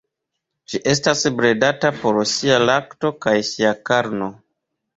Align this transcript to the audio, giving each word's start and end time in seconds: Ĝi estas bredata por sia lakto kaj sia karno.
Ĝi 0.71 0.79
estas 0.93 1.21
bredata 1.41 1.93
por 1.99 2.19
sia 2.33 2.57
lakto 2.65 3.15
kaj 3.27 3.37
sia 3.53 3.77
karno. 3.93 4.35